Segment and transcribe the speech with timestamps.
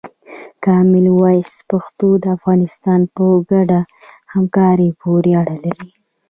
[0.63, 3.79] کامن وایس پښتو د افغانانو په ګډه
[4.33, 5.89] همکاري پورې اړه لري.